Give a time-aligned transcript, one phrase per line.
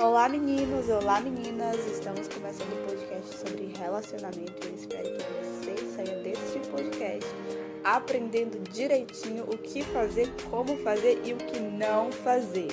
[0.00, 4.68] Olá meninos, olá meninas, estamos começando um podcast sobre relacionamento.
[4.68, 7.28] E espero que você saia desse podcast
[7.82, 12.68] aprendendo direitinho o que fazer, como fazer e o que não fazer.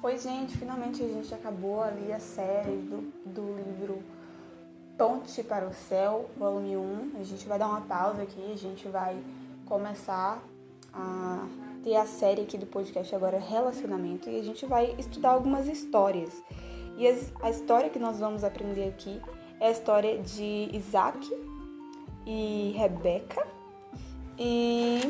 [0.00, 4.00] Oi gente, finalmente a gente acabou ali a série do, do livro
[4.96, 7.10] Ponte para o Céu, volume 1.
[7.18, 9.20] A gente vai dar uma pausa aqui, a gente vai
[9.66, 10.40] começar
[10.94, 11.44] a
[11.82, 16.42] ter a série aqui do podcast agora Relacionamento e a gente vai estudar algumas histórias.
[16.96, 17.06] E
[17.40, 19.20] a história que nós vamos aprender aqui
[19.58, 21.28] é a história de Isaac
[22.24, 23.46] e Rebeca
[24.38, 25.00] e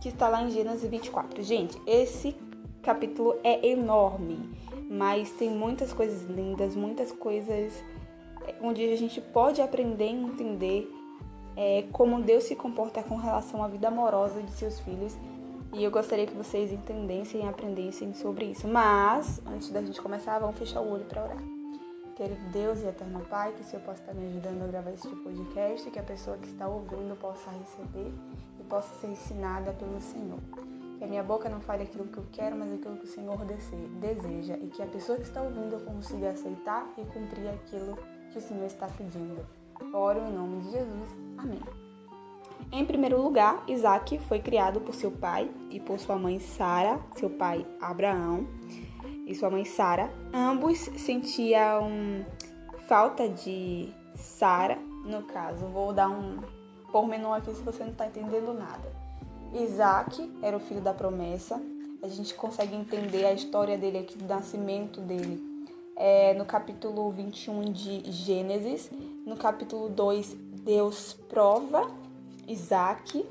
[0.00, 1.42] que está lá em Gênesis 24.
[1.42, 2.34] Gente, esse
[2.82, 4.50] capítulo é enorme,
[4.90, 7.72] mas tem muitas coisas lindas, muitas coisas
[8.44, 10.92] é, onde a gente pode aprender e entender
[11.56, 15.16] é, como Deus se comporta com relação à vida amorosa de seus filhos
[15.72, 18.66] e eu gostaria que vocês entendessem e aprendessem sobre isso.
[18.66, 21.42] Mas, antes da gente começar, vamos fechar o olho para orar.
[22.16, 25.08] Querido Deus e eterno Pai, que o Senhor possa estar me ajudando a gravar de
[25.08, 28.12] podcast, que a pessoa que está ouvindo possa receber
[28.58, 30.40] e possa ser ensinada pelo Senhor.
[30.98, 33.38] Que a minha boca não fale aquilo que eu quero, mas aquilo que o Senhor
[34.00, 34.56] deseja.
[34.56, 37.96] E que a pessoa que está ouvindo consiga aceitar e cumprir aquilo
[38.32, 39.46] que o Senhor está pedindo.
[39.94, 41.10] Oro em nome de Jesus.
[41.38, 41.87] Amém.
[42.70, 47.30] Em primeiro lugar, Isaac foi criado por seu pai e por sua mãe Sara, seu
[47.30, 48.46] pai Abraão
[49.26, 50.10] e sua mãe Sara.
[50.34, 52.26] Ambos sentiam
[52.86, 55.66] falta de Sara, no caso.
[55.66, 56.40] Vou dar um
[56.92, 58.92] pormenor aqui se você não está entendendo nada.
[59.54, 61.60] Isaac era o filho da promessa.
[62.02, 65.42] A gente consegue entender a história dele aqui, do nascimento dele.
[65.96, 68.90] É, no capítulo 21 de Gênesis.
[69.24, 71.90] No capítulo 2, Deus prova
[72.48, 73.24] Isaac,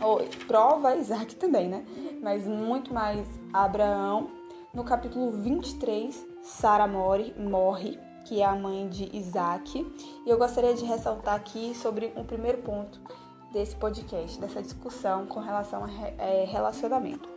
[0.00, 1.84] ou prova Isaac também, né?
[2.22, 4.30] Mas muito mais Abraão.
[4.74, 9.86] No capítulo 23, Sara morre, morre, que é a mãe de Isaac.
[10.26, 13.00] E eu gostaria de ressaltar aqui sobre um primeiro ponto
[13.52, 17.28] desse podcast, dessa discussão com relação a é, relacionamento.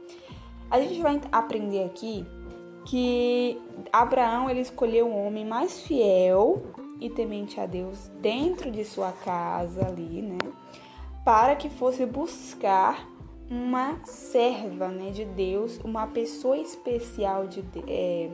[0.69, 2.25] A gente vai aprender aqui
[2.85, 6.62] que Abraão ele escolheu um homem mais fiel
[6.99, 10.37] e temente a Deus dentro de sua casa ali, né?
[11.23, 13.07] Para que fosse buscar
[13.49, 18.29] uma serva né, de Deus, uma pessoa especial de, é,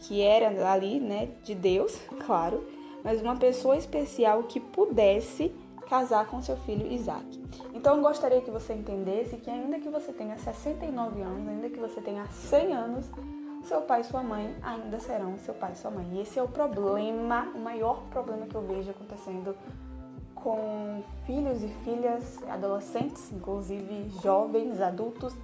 [0.00, 2.64] que era ali, né, de Deus, claro,
[3.02, 5.52] mas uma pessoa especial que pudesse
[5.88, 7.40] casar com seu filho Isaac.
[7.74, 11.78] Então eu gostaria que você entendesse que ainda que você tenha 69 anos, ainda que
[11.78, 13.06] você tenha 100 anos,
[13.66, 16.06] seu pai e sua mãe ainda serão seu pai e sua mãe.
[16.12, 19.56] E esse é o problema, o maior problema que eu vejo acontecendo
[20.34, 25.34] com filhos e filhas, adolescentes, inclusive jovens, adultos,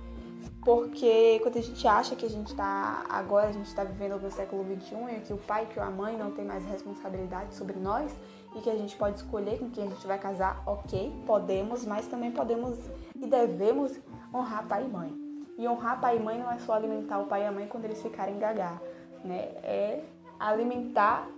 [0.65, 4.31] porque quando a gente acha que a gente está agora a gente está vivendo no
[4.31, 7.79] século 21 e que o pai e que a mãe não tem mais responsabilidade sobre
[7.81, 8.13] nós
[8.55, 12.07] e que a gente pode escolher com quem a gente vai casar, ok, podemos, mas
[12.07, 12.79] também podemos
[13.17, 13.93] e devemos
[14.33, 15.22] honrar pai e mãe.
[15.63, 17.85] E honrar pai e mãe não é só alimentar o pai e a mãe quando
[17.85, 18.83] eles ficarem gagar,
[19.25, 19.43] né?
[19.63, 20.03] É
[20.37, 21.29] alimentar,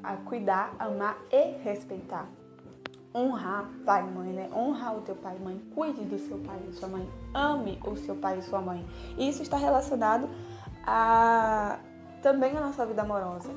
[0.00, 2.24] a cuidar, amar e respeitar.
[3.12, 4.48] Honrar pai e mãe, né?
[4.54, 7.96] Honrar o teu pai e mãe, cuide do seu pai e sua mãe, ame o
[7.96, 8.86] seu pai e sua mãe.
[9.18, 10.28] E isso está relacionado
[10.86, 11.80] a
[12.22, 13.50] também a nossa vida amorosa.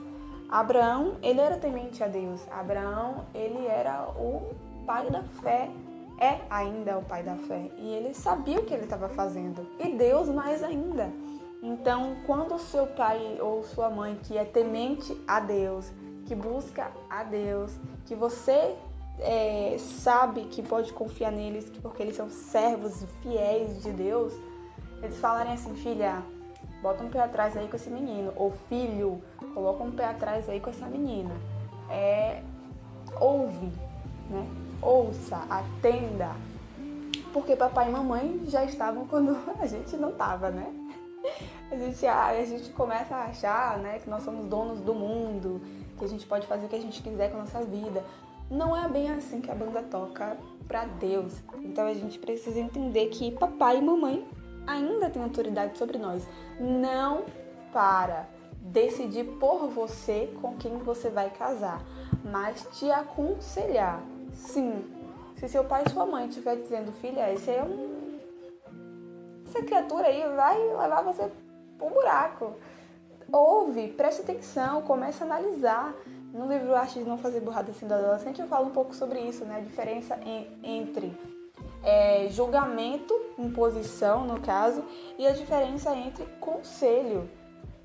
[0.49, 2.41] Abraão, ele era temente a Deus.
[2.49, 4.51] Abraão, ele era o
[4.83, 5.69] pai da fé
[6.19, 9.95] é ainda o pai da fé e ele sabia o que ele estava fazendo e
[9.95, 11.11] Deus mais ainda.
[11.61, 15.91] Então, quando o seu pai ou sua mãe que é temente a Deus,
[16.25, 17.75] que busca a Deus,
[18.05, 18.75] que você
[19.19, 24.33] é, sabe que pode confiar neles porque eles são servos fiéis de Deus,
[25.01, 26.23] eles falarem assim, filha,
[26.81, 29.21] bota um pé atrás aí com esse menino, ou filho,
[29.53, 31.35] coloca um pé atrás aí com essa menina.
[31.89, 32.41] É,
[33.19, 33.71] ouve,
[34.29, 34.66] né?
[34.81, 36.35] Ouça, atenda.
[37.33, 40.73] Porque papai e mamãe já estavam quando a gente não estava, né?
[41.69, 45.61] A gente, a gente começa a achar né, que nós somos donos do mundo,
[45.97, 48.03] que a gente pode fazer o que a gente quiser com a nossa vida.
[48.49, 50.37] Não é bem assim que a banda toca
[50.67, 51.33] para Deus.
[51.61, 54.25] Então a gente precisa entender que papai e mamãe
[54.65, 56.25] ainda têm autoridade sobre nós.
[56.59, 57.25] Não
[57.73, 58.25] para
[58.61, 61.81] decidir por você com quem você vai casar,
[62.23, 64.01] mas te aconselhar
[64.37, 64.85] Sim.
[65.37, 68.17] Se seu pai e sua mãe estiver dizendo, filha, esse é um.
[69.47, 71.31] Essa criatura aí vai levar você
[71.77, 72.53] pro buraco.
[73.31, 75.93] Ouve, preste atenção, comece a analisar.
[76.33, 79.19] No livro Arte de Não Fazer Burrada Assim do Adolescente, eu falo um pouco sobre
[79.19, 79.57] isso, né?
[79.57, 81.17] A diferença em, entre
[81.83, 84.83] é, julgamento, imposição, no caso,
[85.17, 87.29] e a diferença entre conselho.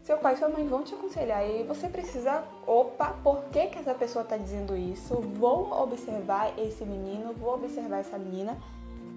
[0.02, 3.78] Seu pai e sua mãe vão te aconselhar e você precisa, opa, por que, que
[3.78, 5.14] essa pessoa está dizendo isso?
[5.14, 8.58] Vou observar esse menino, vou observar essa menina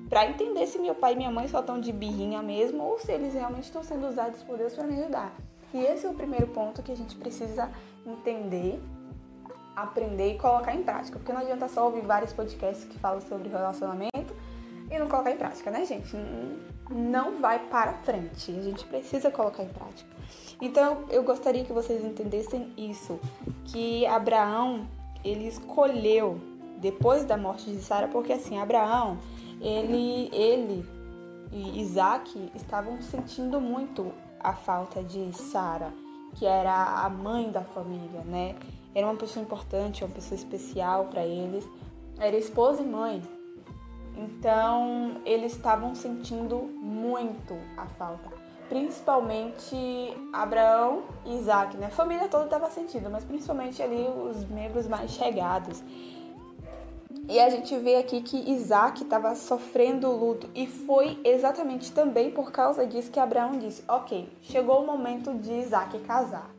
[0.08, 3.12] para entender se meu pai e minha mãe só estão de birrinha mesmo ou se
[3.12, 5.34] eles realmente estão sendo usados por Deus para me ajudar.
[5.74, 7.70] E esse é o primeiro ponto que a gente precisa
[8.06, 8.80] entender,
[9.76, 13.50] aprender e colocar em prática, porque não adianta só ouvir vários podcasts que falam sobre
[13.50, 14.35] relacionamento
[14.90, 16.16] e não colocar em prática, né, gente?
[16.90, 18.52] Não vai para frente.
[18.52, 20.10] A gente precisa colocar em prática.
[20.62, 23.20] Então, eu gostaria que vocês entendessem isso,
[23.66, 24.88] que Abraão,
[25.24, 26.40] ele escolheu
[26.78, 29.18] depois da morte de Sara, porque assim, Abraão,
[29.60, 30.86] ele ele
[31.52, 35.94] e Isaac estavam sentindo muito a falta de Sara,
[36.36, 38.56] que era a mãe da família, né?
[38.94, 41.68] Era uma pessoa importante, uma pessoa especial para eles.
[42.18, 43.22] Era esposa e mãe.
[44.18, 49.76] Então, eles estavam sentindo muito a falta principalmente
[50.34, 51.88] Abraão e Isaac, né?
[51.88, 55.84] A família toda estava sentindo, mas principalmente ali os membros mais chegados.
[57.28, 62.52] E a gente vê aqui que Isaac estava sofrendo luto e foi exatamente também por
[62.52, 66.54] causa disso que Abraão disse: Ok, chegou o momento de Isaac casar.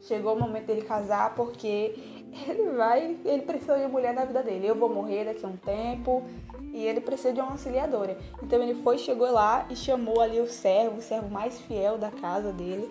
[0.00, 1.94] Chegou o momento dele casar porque
[2.48, 4.66] ele vai, ele precisa de mulher na vida dele.
[4.66, 6.24] Eu vou morrer daqui a um tempo,
[6.72, 8.16] e ele precisa de uma auxiliadora.
[8.42, 12.10] Então ele foi, chegou lá e chamou ali o servo, o servo mais fiel da
[12.10, 12.90] casa dele,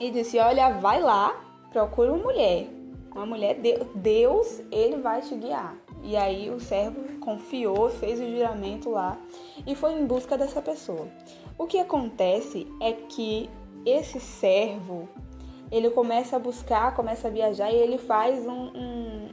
[0.00, 1.34] e disse: Olha, vai lá,
[1.70, 2.68] procura uma mulher.
[3.14, 3.58] Uma mulher,
[3.94, 5.76] Deus, ele vai te guiar.
[6.04, 9.18] E aí o servo confiou, fez o juramento lá
[9.66, 11.08] e foi em busca dessa pessoa.
[11.58, 13.50] O que acontece é que
[13.84, 15.08] esse servo,
[15.72, 18.70] ele começa a buscar, começa a viajar e ele faz um,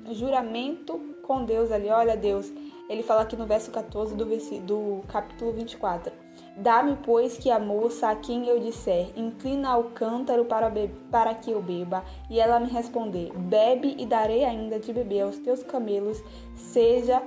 [0.07, 1.89] um juramento com Deus ali.
[1.89, 2.51] Olha, Deus,
[2.87, 4.25] ele fala aqui no verso 14 do,
[4.61, 6.11] do capítulo 24.
[6.57, 10.71] Dá-me, pois, que a moça a quem eu disser, inclina ao cântaro para,
[11.11, 15.37] para que eu beba, e ela me responder, bebe e darei ainda de beber aos
[15.37, 16.21] teus camelos,
[16.55, 17.21] seja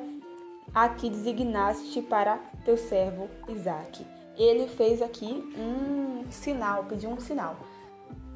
[0.74, 4.06] a que designaste para teu servo Isaque.
[4.36, 7.56] Ele fez aqui um sinal, pediu um sinal.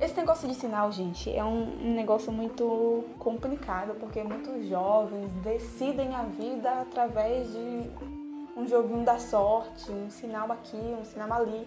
[0.01, 6.23] Esse negócio de sinal, gente, é um, negócio muito complicado, porque muitos jovens decidem a
[6.23, 7.91] vida através de
[8.57, 11.67] um joguinho da sorte, um sinal aqui, um sinal ali.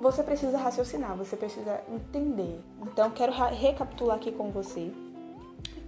[0.00, 2.60] Você precisa raciocinar, você precisa entender.
[2.82, 4.92] Então, quero recapitular aqui com você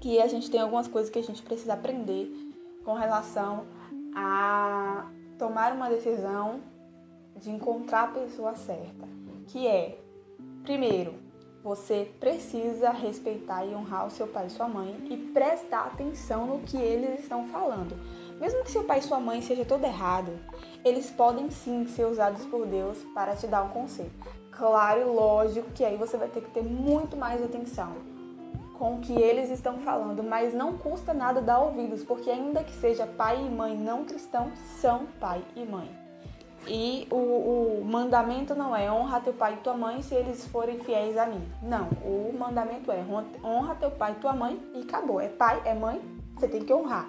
[0.00, 2.30] que a gente tem algumas coisas que a gente precisa aprender
[2.84, 3.66] com relação
[4.14, 6.60] a tomar uma decisão
[7.36, 9.06] de encontrar a pessoa certa,
[9.48, 9.98] que é,
[10.62, 11.14] primeiro,
[11.68, 16.60] você precisa respeitar e honrar o seu pai e sua mãe e prestar atenção no
[16.60, 17.94] que eles estão falando.
[18.40, 20.32] Mesmo que seu pai e sua mãe seja todo errado,
[20.82, 24.10] eles podem sim ser usados por Deus para te dar um conselho.
[24.50, 27.92] Claro e lógico que aí você vai ter que ter muito mais atenção
[28.78, 32.72] com o que eles estão falando, mas não custa nada dar ouvidos, porque ainda que
[32.72, 34.50] seja pai e mãe não cristão,
[34.80, 36.07] são pai e mãe.
[36.66, 40.78] E o, o, mandamento não é honra teu pai e tua mãe se eles forem
[40.80, 41.42] fiéis a mim.
[41.62, 43.02] Não, o mandamento é
[43.42, 45.20] honra teu pai e tua mãe e acabou.
[45.20, 46.00] É pai, é mãe,
[46.34, 47.08] você tem que honrar.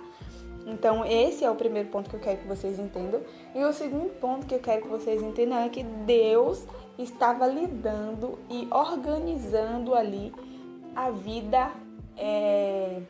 [0.65, 3.21] Então, esse é o primeiro ponto que eu quero que vocês entendam.
[3.55, 6.65] E o segundo ponto que eu quero que vocês entendam é que Deus
[6.97, 10.33] estava lidando e organizando ali
[10.95, 11.71] a vida
[12.15, 13.01] é,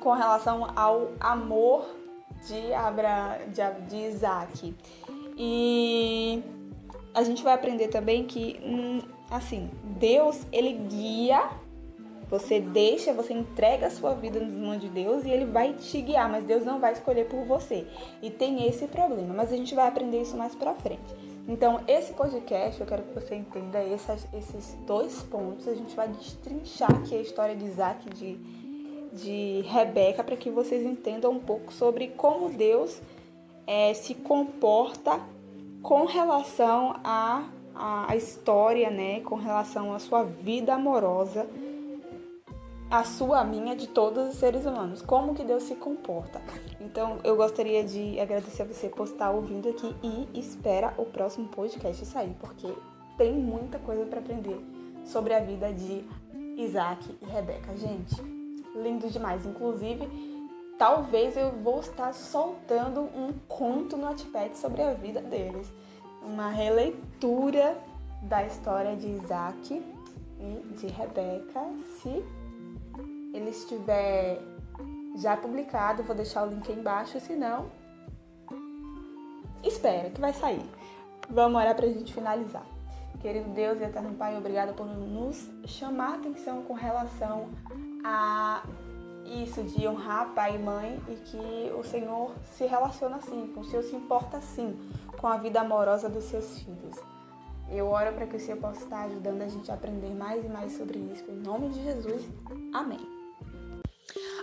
[0.00, 1.84] com relação ao amor
[2.46, 4.74] de, Abra, de, de Isaac.
[5.36, 6.42] E
[7.14, 11.48] a gente vai aprender também que, hum, assim, Deus, ele guia,
[12.28, 16.00] você deixa, você entrega a sua vida nas mãos de Deus e ele vai te
[16.00, 17.86] guiar, mas Deus não vai escolher por você.
[18.20, 21.14] E tem esse problema, mas a gente vai aprender isso mais pra frente.
[21.48, 25.68] Então, esse podcast, eu quero que você entenda esses, esses dois pontos.
[25.68, 28.36] A gente vai destrinchar aqui a história de Isaac, de
[29.16, 33.00] de Rebeca para que vocês entendam um pouco sobre como Deus
[33.66, 35.20] é, se comporta
[35.82, 39.20] com relação à a, a, história, né?
[39.20, 41.46] Com relação à sua vida amorosa,
[42.90, 45.02] a sua, a minha, de todos os seres humanos.
[45.02, 46.40] Como que Deus se comporta.
[46.80, 51.48] Então, eu gostaria de agradecer a você por estar ouvindo aqui e espera o próximo
[51.48, 52.72] podcast sair, porque
[53.18, 54.58] tem muita coisa para aprender
[55.04, 56.04] sobre a vida de
[56.56, 57.76] Isaac e Rebeca.
[57.76, 58.35] Gente,
[58.76, 59.44] lindo demais.
[59.46, 60.08] Inclusive,
[60.78, 65.72] talvez eu vou estar soltando um conto no Wattpad sobre a vida deles.
[66.22, 67.76] Uma releitura
[68.22, 69.82] da história de Isaac
[70.40, 71.60] e de Rebeca.
[72.00, 72.24] Se
[73.32, 74.40] ele estiver
[75.16, 77.70] já publicado, vou deixar o link aí embaixo, se não,
[79.62, 80.64] espera que vai sair.
[81.28, 82.66] Vamos orar pra gente finalizar.
[83.20, 87.48] Querido Deus e eterno Pai, obrigada por nos chamar a atenção com relação
[88.06, 88.62] a
[89.24, 93.64] isso de honrar pai e mãe e que o Senhor se relaciona assim, que o
[93.64, 94.78] Senhor se importa assim
[95.18, 96.96] com a vida amorosa dos seus filhos.
[97.68, 100.48] Eu oro para que o Senhor possa estar ajudando a gente a aprender mais e
[100.48, 101.24] mais sobre isso.
[101.28, 102.22] Em nome de Jesus.
[102.72, 103.00] Amém.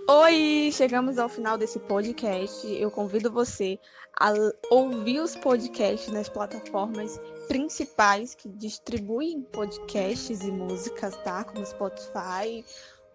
[0.09, 2.67] Oi, chegamos ao final desse podcast.
[2.67, 3.79] Eu convido você
[4.19, 4.33] a
[4.69, 11.45] ouvir os podcasts nas plataformas principais que distribuem podcasts e músicas, tá?
[11.45, 12.65] Como Spotify,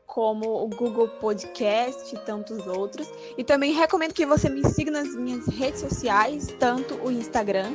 [0.08, 3.08] como o Google Podcast e tantos outros.
[3.36, 7.72] E também recomendo que você me siga nas minhas redes sociais, tanto o Instagram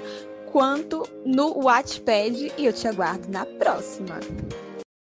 [0.52, 2.52] quanto no Wattpad.
[2.58, 4.20] E eu te aguardo na próxima.